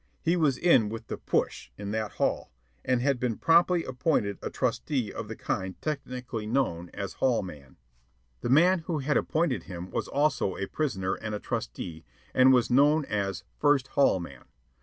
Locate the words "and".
2.83-3.03, 11.13-11.35, 12.33-12.51